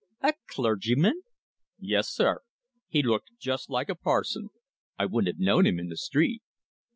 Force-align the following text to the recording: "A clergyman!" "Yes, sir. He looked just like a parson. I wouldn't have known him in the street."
"A 0.21 0.33
clergyman!" 0.47 1.21
"Yes, 1.77 2.09
sir. 2.09 2.39
He 2.87 3.03
looked 3.03 3.37
just 3.37 3.69
like 3.69 3.87
a 3.87 3.93
parson. 3.93 4.49
I 4.97 5.05
wouldn't 5.05 5.35
have 5.35 5.39
known 5.45 5.67
him 5.67 5.77
in 5.77 5.89
the 5.89 5.95
street." 5.97 6.41